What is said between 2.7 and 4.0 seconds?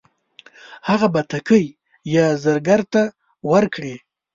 ته ورکړې.